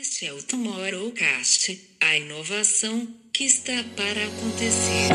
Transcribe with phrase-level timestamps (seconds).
[0.00, 5.08] Este é o Tomorrowcast, a inovação que está para acontecer.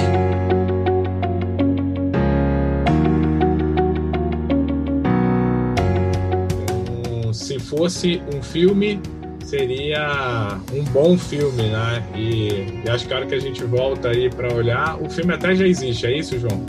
[7.33, 8.99] Se fosse um filme,
[9.43, 12.07] seria um bom filme, né?
[12.15, 15.33] E, e acho que a hora que a gente volta aí para olhar, o filme
[15.33, 16.63] até já existe, é isso, João?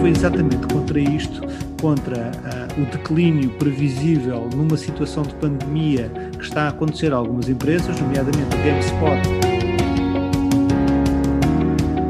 [0.00, 1.42] Foi exatamente contra isto,
[1.84, 7.46] contra uh, o declínio previsível numa situação de pandemia que está a acontecer a algumas
[7.46, 9.28] empresas, nomeadamente a GameSpot.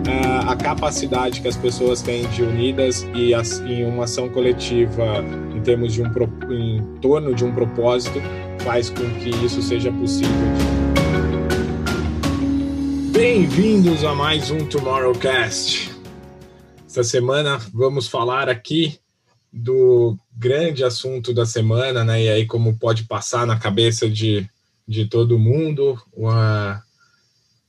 [0.07, 3.33] Uh, a capacidade que as pessoas têm de unidas e
[3.69, 6.07] em uma ação coletiva em termos de um
[6.53, 8.23] em torno de um propósito
[8.61, 10.31] faz com que isso seja possível.
[13.11, 15.93] Bem-vindos a mais um Tomorrowcast.
[16.87, 19.03] Esta semana vamos falar aqui
[19.57, 22.25] do grande assunto da semana, né?
[22.25, 24.49] E aí como pode passar na cabeça de,
[24.87, 26.83] de todo mundo, uma,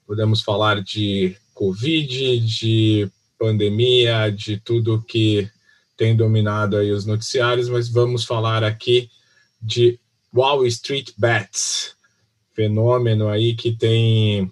[0.08, 5.48] podemos falar de Covid, de pandemia, de tudo que
[5.96, 9.10] tem dominado aí os noticiários, mas vamos falar aqui
[9.62, 10.00] de
[10.34, 11.96] Wall Street Bets,
[12.54, 14.52] fenômeno aí que tem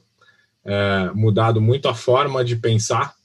[0.64, 3.16] é, mudado muito a forma de pensar,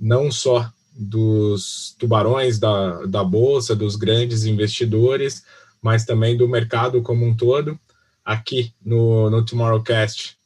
[0.00, 5.42] não só dos tubarões da, da bolsa, dos grandes investidores,
[5.80, 7.78] mas também do mercado como um todo.
[8.24, 10.36] Aqui no, no Tomorrowcast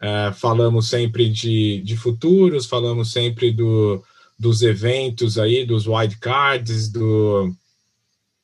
[0.00, 4.02] é, falamos sempre de, de futuros, falamos sempre do,
[4.36, 7.54] dos eventos aí, dos wildcards, do,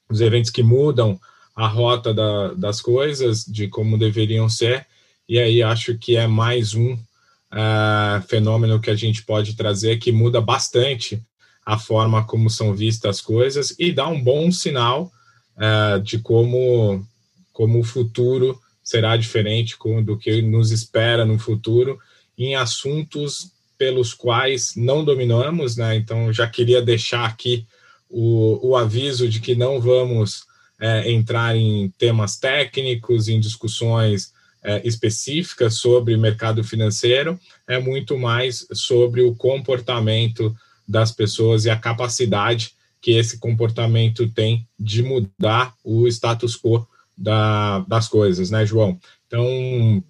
[0.08, 1.18] dos eventos que mudam
[1.56, 4.86] a rota da, das coisas, de como deveriam ser,
[5.28, 10.12] e aí acho que é mais um uh, fenômeno que a gente pode trazer que
[10.12, 11.20] muda bastante
[11.68, 15.12] a forma como são vistas as coisas e dá um bom sinal
[15.54, 17.06] uh, de como,
[17.52, 21.98] como o futuro será diferente do que nos espera no futuro
[22.38, 25.94] em assuntos pelos quais não dominamos, né?
[25.94, 27.66] Então já queria deixar aqui
[28.08, 30.44] o, o aviso de que não vamos
[30.80, 34.32] é, entrar em temas técnicos, em discussões
[34.62, 40.56] é, específicas sobre mercado financeiro, é muito mais sobre o comportamento
[40.88, 47.80] das pessoas e a capacidade que esse comportamento tem de mudar o status quo da,
[47.80, 48.98] das coisas, né, João?
[49.26, 50.02] Então,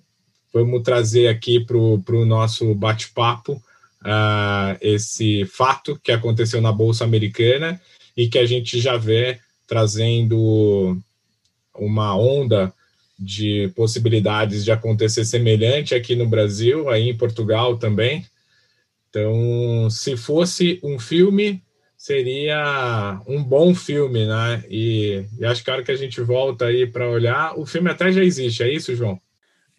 [0.53, 3.63] vamos trazer aqui para o nosso bate-papo
[4.03, 7.81] uh, esse fato que aconteceu na Bolsa Americana
[8.17, 10.99] e que a gente já vê trazendo
[11.75, 12.73] uma onda
[13.19, 18.25] de possibilidades de acontecer semelhante aqui no Brasil, aí em Portugal também.
[19.09, 21.63] Então, se fosse um filme,
[21.97, 24.63] seria um bom filme, né?
[24.69, 27.91] E, e acho que a hora que a gente volta aí para olhar, o filme
[27.91, 29.21] até já existe, é isso, João?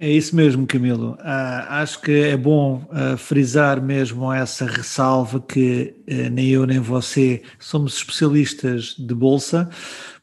[0.02, 1.12] É isso mesmo, Camilo.
[1.16, 6.80] Uh, acho que é bom uh, frisar mesmo essa ressalva que uh, nem eu nem
[6.80, 9.70] você somos especialistas de bolsa,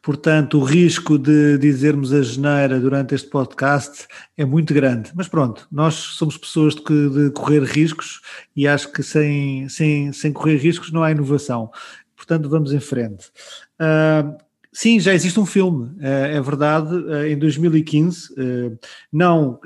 [0.06, 4.06] portanto o risco de dizermos a geneira durante este podcast
[4.36, 5.10] é muito grande.
[5.16, 8.20] Mas pronto, nós somos pessoas de, de correr riscos
[8.54, 11.72] e acho que sem, sem, sem correr riscos não há inovação.
[12.14, 13.32] Portanto, vamos em frente.
[13.80, 18.72] Uh, Sim, já existe um filme, eh, é verdade, eh, em 2015, eh,
[19.10, 19.58] não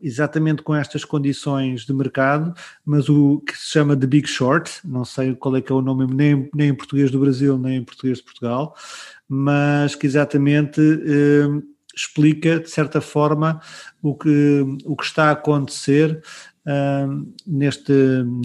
[0.00, 2.54] exatamente com estas condições de mercado,
[2.84, 5.80] mas o que se chama The Big Short, não sei qual é que é o
[5.80, 8.76] nome, nem, nem em português do Brasil, nem em português de Portugal,
[9.28, 10.80] mas que exatamente
[11.96, 13.60] explica, de certa forma,
[14.02, 16.22] o que, o que está a acontecer
[16.66, 17.92] uh, neste,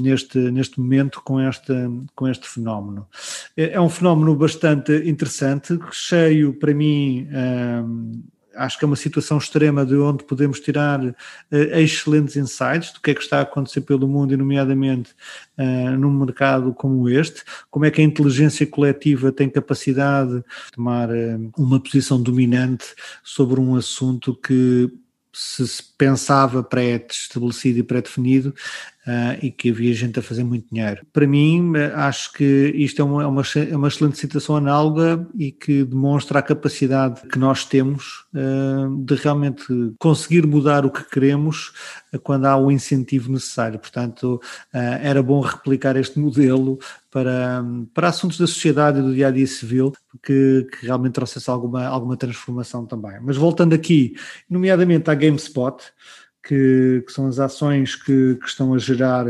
[0.02, 1.74] neste, neste momento com este,
[2.16, 3.06] com este fenómeno.
[3.58, 7.28] É, é um fenómeno bastante interessante, cheio para mim.
[7.28, 11.16] Uh, acho que é uma situação extrema de onde podemos tirar uh,
[11.52, 15.12] excelentes insights do que é que está a acontecer pelo mundo, e nomeadamente
[15.58, 21.10] uh, num mercado como este, como é que a inteligência coletiva tem capacidade de tomar
[21.10, 22.86] uh, uma posição dominante
[23.24, 24.92] sobre um assunto que
[25.34, 25.66] se
[25.98, 28.54] pensava pré-estabelecido e pré-definido
[29.08, 31.06] uh, e que havia gente a fazer muito dinheiro.
[31.14, 35.84] Para mim, acho que isto é uma, é é uma excelente situação análoga e que
[35.84, 39.66] demonstra a capacidade que nós temos uh, de realmente
[39.98, 41.72] conseguir mudar o que queremos
[42.24, 43.80] quando há o incentivo necessário.
[43.80, 44.42] Portanto,
[44.74, 46.78] uh, era bom replicar este modelo
[47.12, 47.64] para,
[47.94, 49.92] para assuntos da sociedade e do dia a dia civil,
[50.24, 53.20] que, que, realmente trouxesse alguma, alguma transformação também.
[53.22, 54.16] Mas voltando aqui,
[54.50, 55.84] nomeadamente à GameSpot,
[56.42, 59.26] que, que são as ações que, que estão a gerar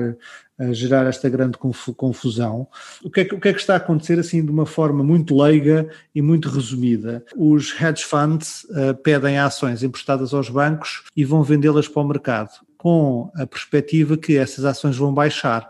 [0.61, 2.67] a gerar esta grande confusão.
[3.03, 5.03] O que, é que, o que, é que, está a acontecer, assim, de uma forma
[5.03, 7.25] muito leiga e muito resumida?
[7.35, 12.51] Os hedge funds uh, pedem ações emprestadas aos bancos e vão vendê-las para o mercado
[12.81, 15.69] com a perspectiva que essas ações vão baixar.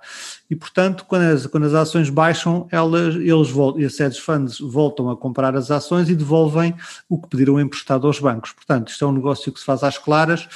[0.49, 5.09] E, portanto, quando as, quando as ações baixam, elas, eles voltam, esses hedge funds voltam
[5.09, 6.73] a comprar as ações e devolvem
[7.09, 8.53] o que pediram emprestado aos bancos.
[8.53, 10.47] Portanto, isto é um negócio que se faz às claras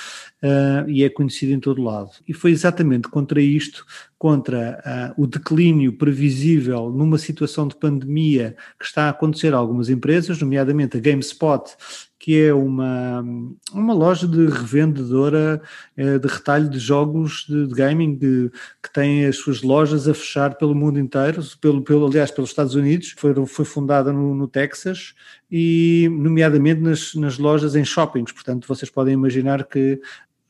[0.45, 2.11] uh, e é conhecido em todo lado.
[2.27, 3.85] E foi exatamente contra isto,
[4.17, 9.89] contra uh, o declínio previsível numa situação de pandemia que está a acontecer a algumas
[9.89, 11.75] empresas, nomeadamente a GameSpot,
[12.17, 13.23] que é uma,
[13.71, 15.61] uma loja de revendedora
[15.97, 18.49] uh, de retalho de jogos de, de gaming de,
[18.81, 22.73] que tem as suas lojas a fechar pelo mundo inteiro, pelo, pelo, aliás, pelos Estados
[22.73, 23.13] Unidos.
[23.17, 25.13] Foi, foi fundada no, no Texas
[25.51, 28.31] e, nomeadamente, nas, nas lojas em shoppings.
[28.31, 30.01] Portanto, vocês podem imaginar que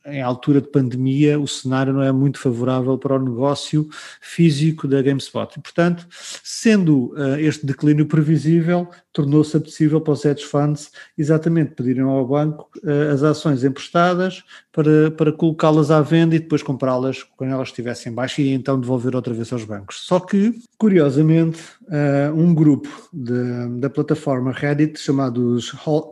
[0.06, 3.88] em altura de pandemia, o cenário não é muito favorável para o negócio
[4.20, 5.54] físico da GameSpot.
[5.56, 6.06] E, portanto,
[6.42, 12.68] sendo uh, este declínio previsível, tornou-se possível para os hedge funds exatamente pedirem ao banco
[12.84, 18.12] uh, as ações emprestadas para, para colocá-las à venda e depois comprá-las quando elas estivessem
[18.12, 20.02] baixo e então devolver outra vez aos bancos.
[20.06, 25.58] Só que, curiosamente, uh, um grupo de, da plataforma Reddit chamado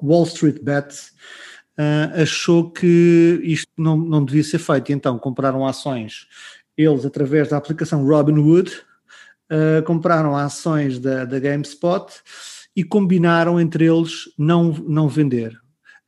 [0.03, 1.13] Wall Street Bets
[1.79, 4.91] uh, achou que isto não, não devia ser feito.
[4.91, 6.27] E então compraram ações,
[6.77, 8.73] eles através da aplicação Robinhood,
[9.51, 12.07] uh, compraram ações da, da GameSpot
[12.77, 15.59] e combinaram entre eles não, não vender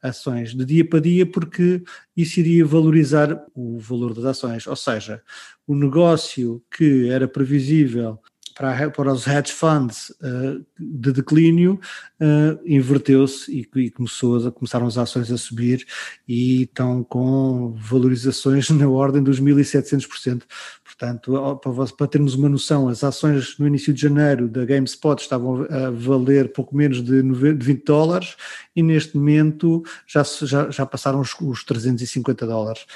[0.03, 1.83] ações de dia para dia, porque
[2.17, 4.67] isso iria valorizar o valor das ações.
[4.67, 5.23] Ou seja,
[5.67, 8.19] o negócio que era previsível
[8.57, 11.79] para, para os hedge funds uh, de declínio
[12.21, 15.87] uh, inverteu-se e, e, começou a, começaram as ações a subir
[16.27, 20.43] e estão com valorizações na ordem dos 1.700%.
[20.83, 25.67] Portanto, para, para termos uma noção, as ações no início de janeiro da GameSpot estavam
[25.69, 28.37] a valer pouco menos de 20 dólares
[28.75, 32.87] e neste momento já, já, já passaram os, os 350 dólares.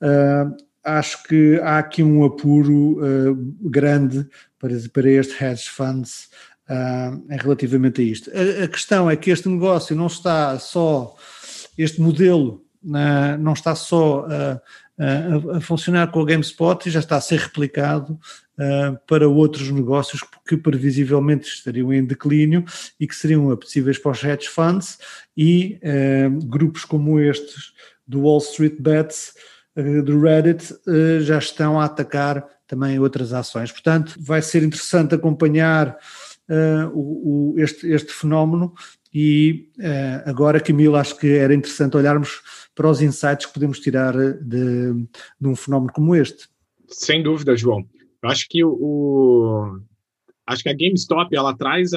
[0.00, 4.26] Uh, acho que há aqui um apuro uh, grande
[4.60, 6.28] para, para este hedge funds
[6.68, 8.30] uh, relativamente a isto.
[8.30, 11.16] A, a, questão é que este negócio não está só,
[11.76, 17.16] este modelo uh, não está só a, a, funcionar com a GameSpot e já está
[17.16, 18.20] a ser replicado
[19.06, 22.62] para outros negócios que previsivelmente estariam em declínio
[23.00, 24.98] e que seriam apetecíveis para os hedge funds
[25.34, 25.80] e
[26.44, 27.72] grupos como estes
[28.06, 29.32] do Wall Street Bets
[30.02, 30.74] do Reddit
[31.22, 33.72] já estão a atacar também outras ações.
[33.72, 35.98] Portanto, vai ser interessante acompanhar
[36.48, 38.72] uh, o, o, este, este fenómeno
[39.12, 42.40] e uh, agora, Camilo, acho que era interessante olharmos
[42.74, 44.92] para os insights que podemos tirar de,
[45.40, 46.48] de um fenómeno como este.
[46.88, 47.84] Sem dúvida, João.
[48.22, 49.80] Eu acho que o,
[50.46, 51.90] acho que a GameStop ela traz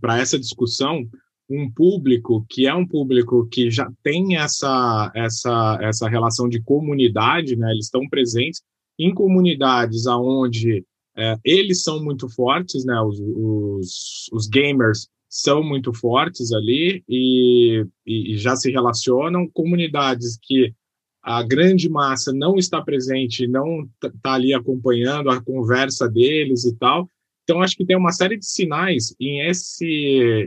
[0.00, 1.08] para essa discussão
[1.48, 7.56] um público que é um público que já tem essa essa essa relação de comunidade,
[7.56, 7.70] né?
[7.70, 8.62] Eles estão presentes
[8.98, 10.84] em comunidades aonde
[11.16, 13.00] é, eles são muito fortes, né?
[13.00, 19.48] Os, os, os, gamers são muito fortes ali e, e, já se relacionam.
[19.48, 20.74] Comunidades que
[21.22, 27.10] a grande massa não está presente, não está ali acompanhando a conversa deles e tal.
[27.46, 29.86] Então, acho que tem uma série de sinais em esse,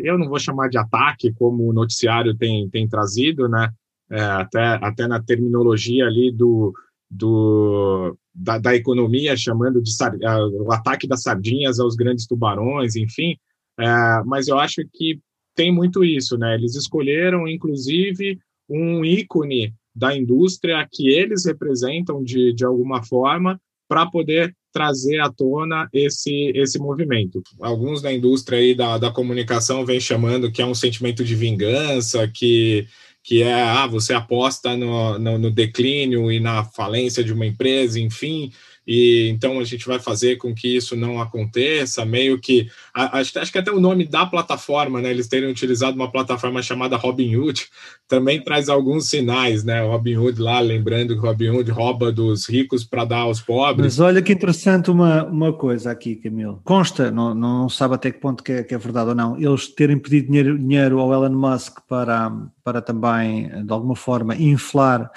[0.04, 3.72] eu não vou chamar de ataque, como o noticiário tem, tem trazido, né?
[4.12, 6.74] É, até, até na terminologia ali do,
[7.10, 13.38] do, da, da economia, chamando de uh, o ataque das sardinhas aos grandes tubarões, enfim.
[13.80, 15.22] Uh, mas eu acho que
[15.56, 16.56] tem muito isso, né?
[16.56, 18.38] Eles escolheram, inclusive,
[18.70, 23.58] um ícone da indústria que eles representam de, de alguma forma
[23.90, 27.42] para poder trazer à tona esse, esse movimento.
[27.60, 32.28] Alguns da indústria aí da, da comunicação vêm chamando que é um sentimento de vingança,
[32.28, 32.88] que
[33.22, 38.00] que é ah, você aposta no, no, no, declínio e na falência de uma empresa,
[38.00, 38.52] enfim,
[38.92, 43.52] e então a gente vai fazer com que isso não aconteça, meio que acho, acho
[43.52, 45.12] que até o nome da plataforma, né?
[45.12, 47.68] Eles terem utilizado uma plataforma chamada Robinhood,
[48.08, 49.80] também traz alguns sinais, né?
[49.84, 53.86] Robinhood lá, lembrando que Robinhood rouba dos ricos para dar aos pobres.
[53.86, 56.60] Mas olha que interessante uma, uma coisa aqui, Camilo.
[56.64, 59.68] Consta, não, não sabe até que ponto que é, que é verdade ou não, eles
[59.68, 62.32] terem pedido dinheiro, dinheiro ao Elon Musk para,
[62.64, 65.12] para também, de alguma forma, inflar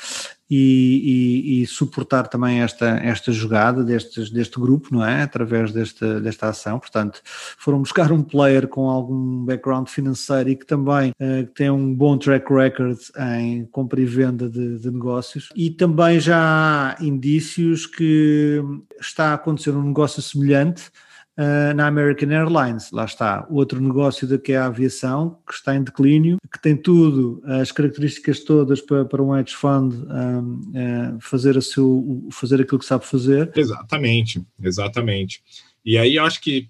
[0.55, 5.23] e, e, e, suportar também esta, esta jogada destes, deste grupo, não é?
[5.23, 6.79] Através desta, desta ação.
[6.79, 11.95] Portanto, foram buscar um player com algum background financeiro e que também uh, tem um
[11.95, 12.99] bom track record
[13.41, 15.49] em compra e venda de, de negócios.
[15.57, 18.63] E também já há indícios que
[19.01, 20.91] está a acontecer um negócio semelhante
[21.39, 22.91] uh, na American Airlines.
[22.91, 26.77] Lá está, outro negócio da que é a aviação, que está em declínio, que tem
[26.77, 32.29] tudo, as características todas para, para um hedge fund um, uh, eh, fazer, a seu,
[32.31, 33.51] fazer aquilo que sabe fazer.
[33.55, 35.43] Exatamente, exatamente.
[35.85, 36.69] E aí eu acho que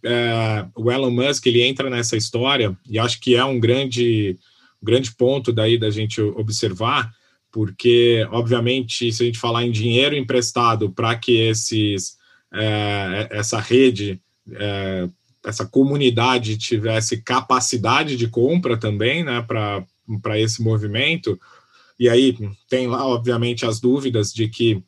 [0.74, 4.38] o Elon Musk ele entra nessa história e acho que é um grande,
[4.82, 7.12] um grande ponto daí da gente observar,
[7.50, 12.16] porque obviamente se a gente falar em dinheiro emprestado para que esses
[13.30, 14.18] essa rede
[14.50, 15.08] é,
[15.44, 21.38] essa comunidade tivesse capacidade de compra também, né, para esse movimento.
[21.98, 22.36] E aí
[22.68, 24.82] tem lá, obviamente, as dúvidas de que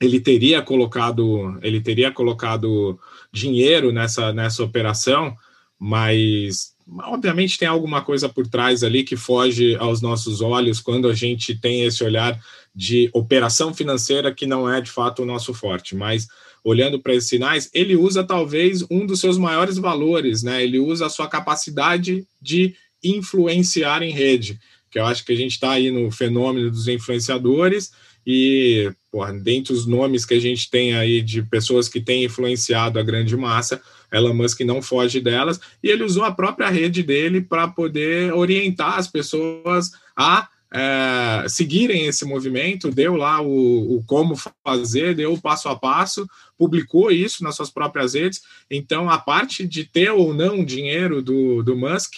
[0.00, 2.98] ele teria colocado ele teria colocado
[3.30, 5.36] dinheiro nessa, nessa operação,
[5.78, 11.14] mas obviamente tem alguma coisa por trás ali que foge aos nossos olhos quando a
[11.14, 12.40] gente tem esse olhar
[12.74, 16.26] de operação financeira que não é de fato o nosso forte, mas
[16.64, 20.62] olhando para esses sinais, ele usa talvez um dos seus maiores valores, né?
[20.62, 24.58] Ele usa a sua capacidade de influenciar em rede,
[24.90, 27.92] que eu acho que a gente está aí no fenômeno dos influenciadores
[28.26, 32.98] e, porra, dentre os nomes que a gente tem aí de pessoas que têm influenciado
[32.98, 33.80] a grande massa,
[34.12, 38.98] Elon Musk não foge delas, e ele usou a própria rede dele para poder orientar
[38.98, 45.40] as pessoas a é, seguirem esse movimento, deu lá o, o, como fazer, deu o
[45.40, 48.42] passo a passo, publicou isso nas suas próprias redes.
[48.70, 52.14] Então, a parte de ter ou não dinheiro do, do Musk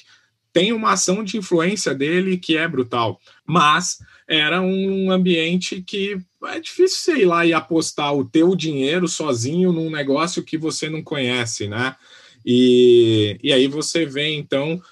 [0.52, 3.18] tem uma ação de influência dele que é brutal.
[3.46, 9.08] Mas era um ambiente que é difícil você ir lá e apostar o teu dinheiro
[9.08, 11.96] sozinho num negócio que você não conhece, né?
[12.44, 14.82] E, e aí você vê, então,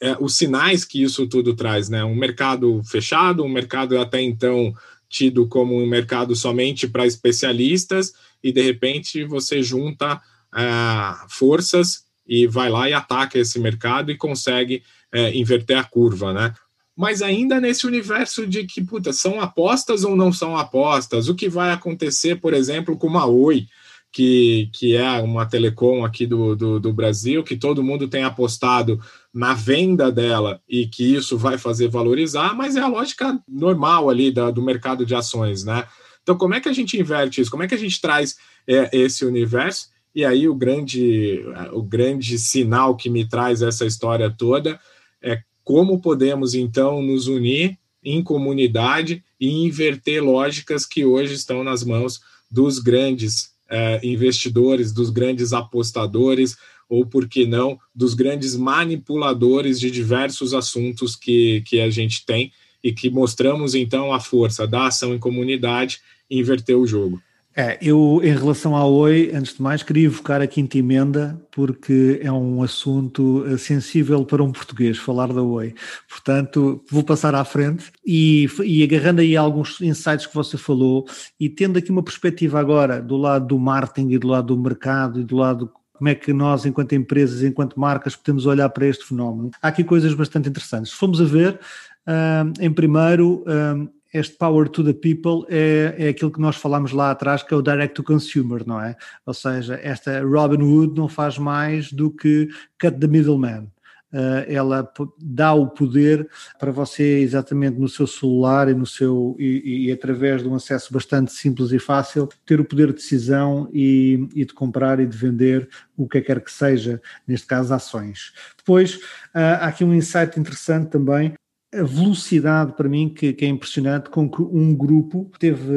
[0.00, 2.02] é, os sinais que isso tudo traz, né?
[2.04, 4.74] Um mercado fechado, um mercado até então
[5.08, 10.20] tido como um mercado somente para especialistas, e de repente você junta
[10.54, 16.32] é, forças e vai lá e ataca esse mercado e consegue é, inverter a curva,
[16.32, 16.54] né?
[16.96, 21.28] Mas ainda nesse universo de que, puta, são apostas ou não são apostas?
[21.28, 23.66] O que vai acontecer, por exemplo, com uma Oi?
[24.12, 29.00] Que, que é uma telecom aqui do, do, do, Brasil, que todo mundo tem apostado
[29.32, 34.32] na venda dela e que isso vai fazer valorizar, mas é a lógica normal ali
[34.32, 35.86] da, do mercado de ações, né?
[36.22, 37.50] Então, como é que a gente inverte isso?
[37.50, 38.36] Como é que a gente traz
[38.66, 39.88] é, esse universo?
[40.14, 44.78] E aí o grande, o grande sinal que me traz essa história toda
[45.22, 51.84] é como podemos, então, nos unir em comunidade e inverter lógicas que hoje estão nas
[51.84, 56.56] mãos dos grandes é, investidores, dos grandes apostadores,
[56.88, 62.52] ou por que não, dos grandes manipuladores de diversos assuntos que, que a gente tem
[62.82, 67.22] e que mostramos então a força da ação em comunidade e inverter o jogo.
[67.60, 72.18] É, eu, em relação à OI, antes de mais, queria evocar a quinta emenda, porque
[72.22, 75.74] é um assunto eh, sensível para um português falar da OI.
[76.08, 81.06] Portanto, vou passar à frente e, e agarrando aí alguns insights que você falou
[81.38, 85.20] e tendo aqui uma perspectiva agora do lado do marketing e do lado do mercado
[85.20, 89.04] e do lado como é que nós, enquanto empresas, enquanto marcas, podemos olhar para este
[89.04, 89.50] fenómeno.
[89.60, 90.92] Há aqui coisas bastante interessantes.
[90.92, 91.60] Se formos a ver,
[92.06, 96.92] uh, em primeiro, uh, este power to the people é, é aquilo que nós falámos
[96.92, 98.96] lá atrás, que é o direct to consumer, não é?
[99.24, 102.48] Ou seja, esta Robin Hood não faz mais do que
[102.80, 103.68] cut the middleman.
[104.12, 109.86] Uh, ela dá o poder para você exatamente no seu celular e no seu e,
[109.86, 114.28] e, através de um acesso bastante simples e fácil ter o poder de decisão e,
[114.34, 118.32] e, de comprar e de vender o que quer que seja, neste caso ações.
[118.58, 121.32] Depois uh, há aqui um insight interessante também
[121.72, 125.72] a velocidade para mim que, que, é impressionante com que um grupo teve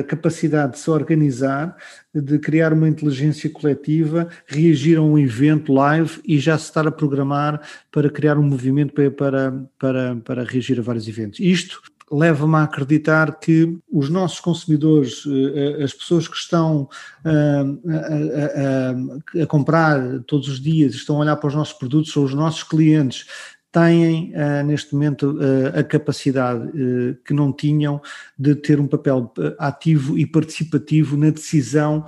[0.00, 1.76] a capacidade de se organizar,
[2.14, 6.92] de criar uma inteligência coletiva, reagir a um evento live e já se estar a
[6.92, 7.60] programar
[7.92, 11.40] para criar um movimento para, para, para, para reagir a vários eventos.
[11.40, 16.88] Isto leva-me a acreditar que os nossos consumidores, eh, as pessoas que estão
[17.24, 21.74] eh, a, a, a, a comprar todos os dias, estão a olhar para os nossos
[21.74, 23.26] produtos, são os nossos clientes,
[23.74, 28.00] têm uh, neste momento uh, a capacidade uh, que não tinham
[28.38, 32.04] de ter um papel ativo e participativo na decisão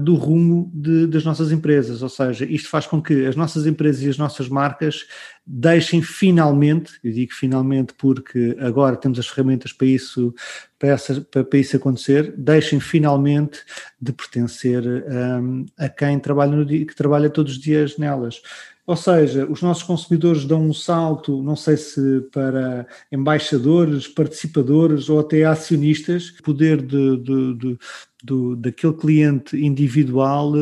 [0.00, 2.02] do rumo de, das nossas empresas.
[2.02, 5.06] Ou seja, isto faz com que as nossas empresas e as nossas marcas
[5.44, 10.34] deixem finalmente, eu digo finalmente porque agora temos as ferramentas para isso,
[10.78, 13.60] para, essa, para, isso acontecer, deixem finalmente
[14.00, 18.40] de pertencer um, a quem trabalha, no que trabalha todos os dias nelas.
[18.84, 25.20] Ou seja, os nossos consumidores dão um salto, não sei se para embaixadores, participadores ou
[25.20, 27.78] até acionistas, o poder de, de, de,
[28.24, 30.52] do, daquele cliente individual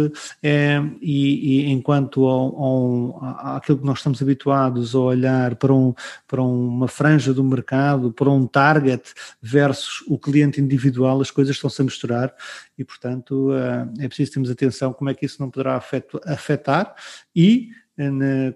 [0.42, 3.24] é, e, e enquanto ao, ao,
[3.56, 5.94] àquilo que nós estamos habituados a olhar para, um,
[6.28, 11.80] para uma franja do mercado, para um target versus o cliente individual, as coisas estão-se
[11.80, 12.34] a misturar.
[12.76, 13.50] E, portanto,
[13.98, 15.82] é preciso termos atenção como é que isso não poderá
[16.26, 16.94] afetar.
[17.34, 17.68] E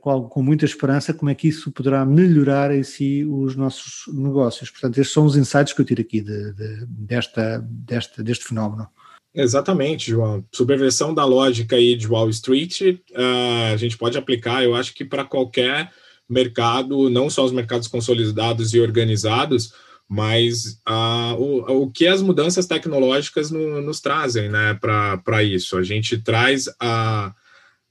[0.01, 4.71] com, com, muita esperança como é que isso poderá melhorar em si os nossos negócios.
[4.71, 8.87] Portanto, estes são os insights que eu tiro aqui de, de, desta, desta, deste fenómeno.
[9.35, 10.45] Exatamente, João.
[10.53, 15.05] Subversão da lógica aí de Wall Street, uh, a gente pode aplicar, eu acho que
[15.05, 15.91] para qualquer
[16.29, 19.73] mercado, não só os mercados consolidados e organizados,
[20.09, 25.77] mas uh, o, o que as mudanças tecnológicas no, nos trazem né, para isso.
[25.77, 27.35] A gente traz a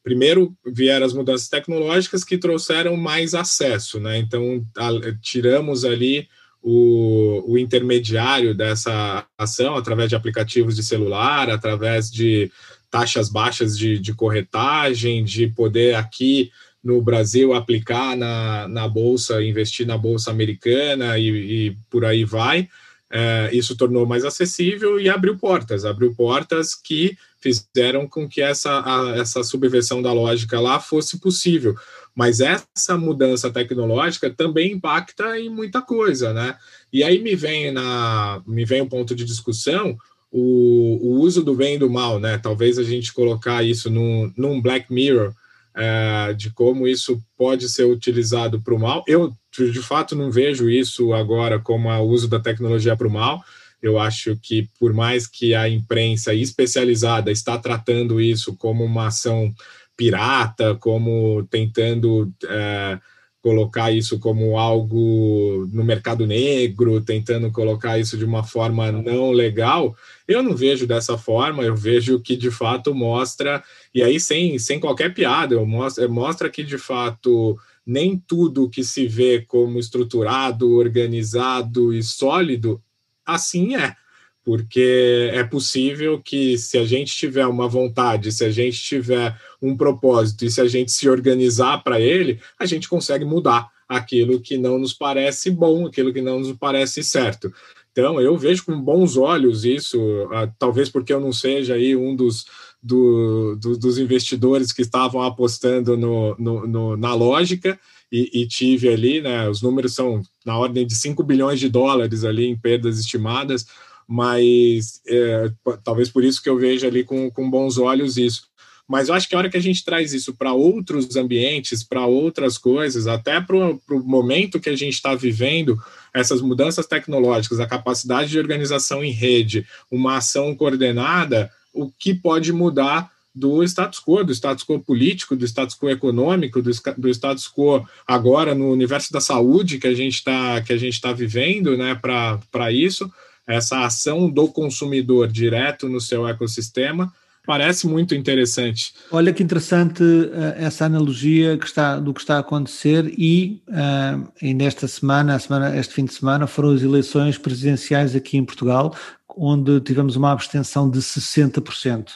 [0.04, 4.18] primeiro vieram as mudanças tecnológicas que trouxeram mais acesso, né?
[4.18, 4.90] Então a,
[5.22, 6.28] tiramos ali
[6.62, 12.52] o, o, intermediário dessa ação através de aplicativos de celular, através de
[12.92, 16.52] taxas baixas de, de corretagem, de poder aqui
[16.84, 22.68] no Brasil aplicar na, na bolsa, investir na bolsa americana e, e por aí vai.
[23.10, 28.80] É, isso tornou mais acessível e abriu portas, abriu portas que fizeram com que essa,
[28.80, 31.76] a, essa subversão da lógica lá fosse possível.
[32.16, 36.56] Mas essa mudança tecnológica também impacta em muita coisa, né?
[36.92, 39.98] E aí me vem na me vem um ponto de discussão
[40.32, 42.38] o, o uso do bem e do mal, né?
[42.38, 45.34] Talvez a gente colocar isso num, num Black Mirror
[45.76, 49.04] é, de como isso pode ser utilizado para o mal.
[49.08, 53.44] Eu de fato não vejo isso agora como o uso da tecnologia para o mal
[53.84, 59.54] eu acho que, por mais que a imprensa especializada está tratando isso como uma ação
[59.98, 62.98] pirata, como tentando é,
[63.42, 69.94] colocar isso como algo no mercado negro, tentando colocar isso de uma forma não legal,
[70.26, 73.62] eu não vejo dessa forma, eu vejo que de fato mostra,
[73.94, 78.82] e aí sem, sem qualquer piada, eu mostra, mostra que de fato nem tudo que
[78.82, 82.82] se vê como estruturado, organizado e sólido
[83.26, 83.96] assim é,
[84.44, 89.76] porque é possível que, se a gente tiver uma vontade, se a gente tiver um
[89.76, 94.58] propósito e se a gente se organizar para ele, a gente consegue mudar aquilo que
[94.58, 97.54] não nos parece bom, aquilo que não nos parece certo.
[97.92, 100.00] Então, eu vejo com bons olhos isso,
[100.32, 102.46] ah, talvez porque eu não seja aí um dos,
[102.82, 107.80] do, do, dos investidores que estavam apostando no, no, no na lógica,
[108.14, 112.24] e, e, tive ali, né, os números são na ordem de 5 bilhões de dólares
[112.24, 113.66] ali em perdas estimadas,
[114.08, 115.52] mas é,
[115.84, 118.44] talvez por isso que eu vejo ali com, com bons olhos isso.
[118.88, 122.06] Mas eu acho que a hora que a gente traz isso para outros ambientes, para
[122.06, 125.76] outras coisas, até para o momento que a gente está vivendo,
[126.14, 132.54] essas mudanças tecnológicas, a capacidade de organização em rede, uma ação coordenada, o que pode
[132.54, 137.48] mudar do status quo, do status quo político, do status quo econômico, do, do status
[137.48, 141.76] quo agora no universo da saúde que a gente está que a gente está vivendo,
[141.76, 143.12] né, para isso,
[143.48, 147.12] essa ação do consumidor direto no seu ecossistema
[147.46, 148.94] parece muito interessante.
[149.12, 154.32] Olha que interessante uh, essa analogia que está, do que está a acontecer e, uh,
[154.42, 158.96] e nesta semana, semana, este fim de semana, foram as eleições presidenciais aqui em Portugal,
[159.36, 162.12] onde tivemos uma abstenção de 60%.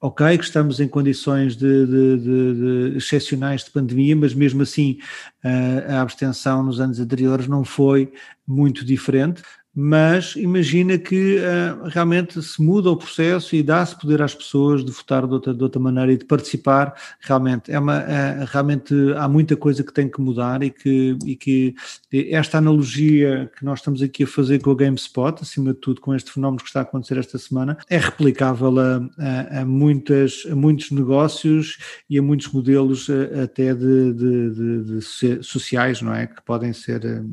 [0.00, 4.98] Ok, que estamos em condições de, de, de, de excepcionais de pandemia, mas mesmo assim
[5.44, 8.12] uh, a abstenção nos anos anteriores não foi
[8.46, 9.42] muito diferente
[9.82, 14.92] mas imagina que uh, realmente se muda o processo e dá-se poder às pessoas de
[14.92, 16.94] votar de outra, de outra maneira e de participar.
[17.18, 21.34] Realmente, é uma, é, realmente há muita coisa que tem que mudar e que, e
[21.34, 21.74] que
[22.12, 26.14] esta analogia que nós estamos aqui a fazer com a GameSpot, acima de tudo com
[26.14, 30.54] este fenómeno que está a acontecer esta semana, é replicável a, a, a muitas, a
[30.54, 31.78] muitos negócios
[32.10, 36.26] e a muitos modelos eh, até de, de, de, sociais, não é?
[36.26, 37.24] Que podem ser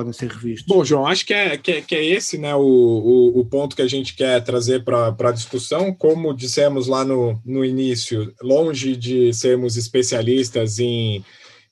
[0.00, 0.66] podem ser revistos.
[0.66, 3.76] Bom, João, acho que é, que é, que é esse né, o, o, o, ponto
[3.76, 5.92] que a gente quer trazer para a discussão.
[5.92, 11.22] Como dissemos lá no, no início, longe de sermos especialistas em,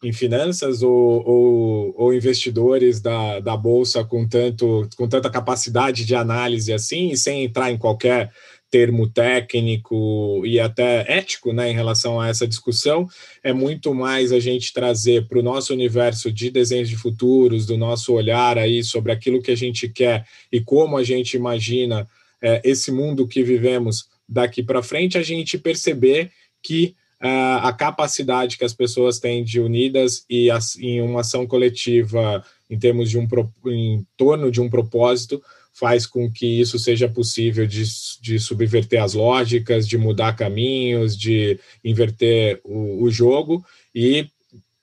[0.03, 6.15] em finanças ou, ou, ou, investidores da, da bolsa com tanto com tanta capacidade de
[6.15, 8.31] análise assim, sem entrar em qualquer
[8.71, 13.09] termo técnico e até ético né, em relação a essa discussão,
[13.43, 17.77] é muito mais a gente trazer para o nosso universo de desenhos de futuros, do
[17.77, 22.07] nosso olhar aí sobre aquilo que a gente quer e como a gente imagina
[22.43, 26.31] é, esse mundo que vivemos daqui para frente, a gente perceber
[26.63, 31.47] que uh, a capacidade que as pessoas têm de unidas e as, em uma ação
[31.47, 33.27] coletiva em termos de um
[33.67, 35.43] em torno de um propósito
[35.79, 37.85] faz com que isso seja possível de,
[38.21, 43.65] de subverter as lógicas, de mudar caminhos, de inverter o, o jogo
[43.95, 44.27] e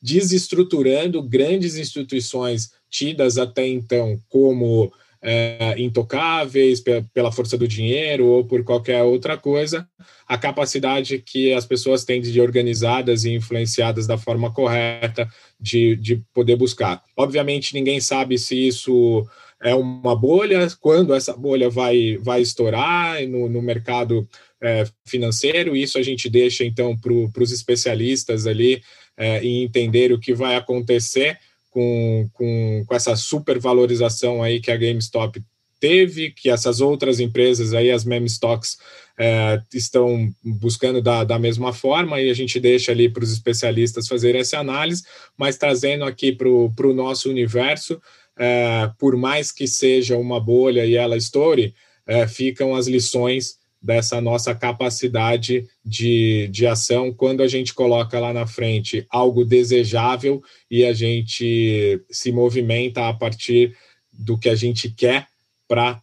[0.01, 6.81] desestruturando grandes instituições tidas até então como é, intocáveis
[7.12, 9.88] pela força do dinheiro ou por qualquer outra coisa,
[10.27, 15.27] a capacidade que as pessoas têm de organizadas e influenciadas da forma correta
[15.60, 17.01] de, de poder buscar.
[17.17, 19.27] Obviamente, ninguém sabe se isso
[19.62, 24.28] é uma bolha, quando essa bolha vai, vai estourar no, no mercado
[24.62, 28.82] é, financeiro, isso a gente deixa então para os especialistas ali
[29.18, 31.38] é, em entender o que vai acontecer
[31.70, 35.41] com, com, com essa supervalorização aí que a GameStop
[35.80, 38.78] teve, que essas outras empresas aí, as meme stocks,
[39.18, 44.08] é, estão buscando da, da mesma forma, e a gente deixa ali para os especialistas
[44.08, 45.04] fazerem essa análise,
[45.38, 48.02] mas trazendo aqui para o nosso universo,
[48.38, 51.74] é, por mais que seja uma bolha e ela estoure,
[52.06, 58.34] é, ficam as lições dessa nossa capacidade de, de ação quando a gente coloca lá
[58.34, 63.76] na frente algo desejável e a gente se movimenta a partir
[64.12, 65.28] do que a gente quer
[65.67, 66.02] para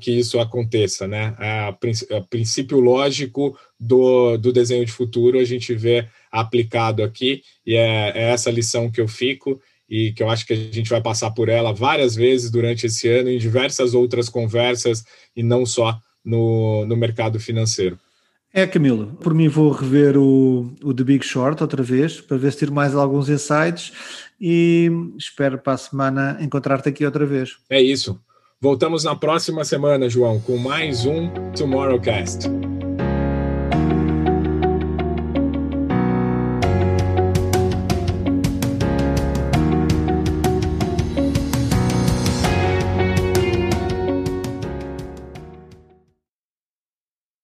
[0.00, 1.36] que isso aconteça, né?
[1.38, 7.76] A, a princípio lógico do, do desenho de futuro a gente vê aplicado aqui e
[7.76, 9.60] é, é essa lição que eu fico
[9.92, 13.06] e que eu acho que a gente vai passar por ela várias vezes durante esse
[13.08, 15.04] ano, em diversas outras conversas,
[15.36, 17.98] e não só no, no mercado financeiro.
[18.54, 22.52] É, Camilo, por mim vou rever o, o The Big Short outra vez, para ver
[22.52, 23.92] se tiro mais alguns insights
[24.40, 27.58] e espero para a semana encontrar-te aqui outra vez.
[27.68, 28.18] É isso.
[28.58, 32.48] Voltamos na próxima semana, João, com mais um Tomorrowcast.